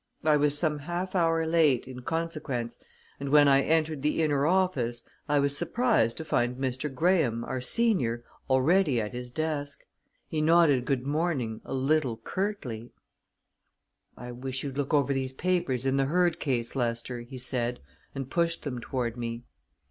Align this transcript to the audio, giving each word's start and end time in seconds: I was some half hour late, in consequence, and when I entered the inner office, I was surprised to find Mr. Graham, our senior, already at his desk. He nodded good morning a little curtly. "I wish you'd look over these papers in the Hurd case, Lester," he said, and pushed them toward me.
I 0.23 0.35
was 0.35 0.57
some 0.57 0.79
half 0.79 1.13
hour 1.13 1.45
late, 1.45 1.87
in 1.87 1.99
consequence, 1.99 2.79
and 3.19 3.29
when 3.29 3.47
I 3.47 3.61
entered 3.61 4.01
the 4.01 4.23
inner 4.23 4.47
office, 4.47 5.03
I 5.29 5.37
was 5.37 5.55
surprised 5.55 6.17
to 6.17 6.25
find 6.25 6.57
Mr. 6.57 6.91
Graham, 6.91 7.43
our 7.43 7.61
senior, 7.61 8.23
already 8.49 8.99
at 8.99 9.13
his 9.13 9.29
desk. 9.29 9.85
He 10.27 10.41
nodded 10.41 10.85
good 10.85 11.05
morning 11.05 11.61
a 11.63 11.75
little 11.75 12.17
curtly. 12.17 12.91
"I 14.17 14.31
wish 14.31 14.63
you'd 14.63 14.75
look 14.75 14.91
over 14.91 15.13
these 15.13 15.33
papers 15.33 15.85
in 15.85 15.97
the 15.97 16.05
Hurd 16.05 16.39
case, 16.39 16.75
Lester," 16.75 17.19
he 17.21 17.37
said, 17.37 17.79
and 18.15 18.27
pushed 18.27 18.63
them 18.63 18.81
toward 18.81 19.17
me. 19.17 19.43